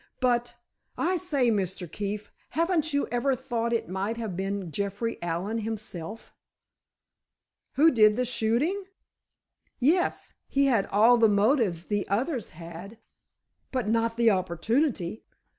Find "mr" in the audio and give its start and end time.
1.51-1.85